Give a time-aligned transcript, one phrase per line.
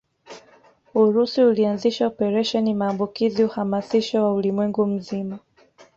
[0.99, 5.39] Urusi ulianzisha Operesheni maambukizi uhamasisho wa ulimwengu mzima